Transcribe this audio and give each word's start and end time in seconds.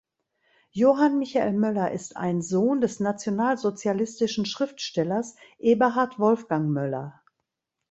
Johann 0.71 1.19
Michael 1.19 1.53
Möller 1.53 1.91
ist 1.91 2.17
ein 2.17 2.41
Sohn 2.41 2.81
des 2.81 2.99
nationalsozialistischen 3.01 4.47
Schriftstellers 4.47 5.35
Eberhard 5.59 6.17
Wolfgang 6.17 6.71
Möller. 6.71 7.21